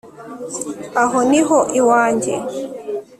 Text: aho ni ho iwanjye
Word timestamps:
aho 1.01 1.19
ni 1.29 1.41
ho 1.47 1.59
iwanjye 1.79 2.33